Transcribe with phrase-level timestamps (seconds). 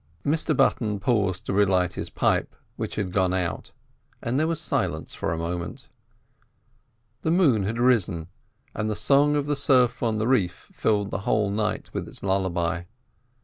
[0.25, 3.71] Mr Button paused to relight his pipe, which had gone out,
[4.19, 5.89] and there was silence for a moment.
[7.21, 8.27] The moon had risen,
[8.73, 12.23] and the song of the surf on the reef filled the whole night with its
[12.23, 12.85] lullaby.